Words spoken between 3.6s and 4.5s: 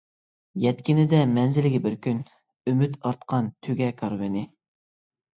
تۆگە كارۋىنى.